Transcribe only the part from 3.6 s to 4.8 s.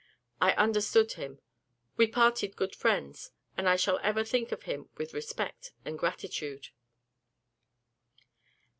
I shall ever think of